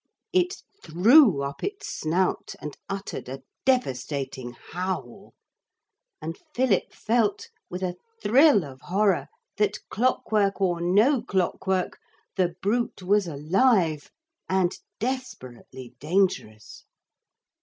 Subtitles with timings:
[0.33, 5.35] It threw up its snout and uttered a devastating howl,
[6.19, 9.27] and Philip felt with a thrill of horror
[9.57, 11.99] that, clockwork or no clockwork,
[12.35, 14.09] the brute was alive,
[14.49, 16.83] and desperately dangerous.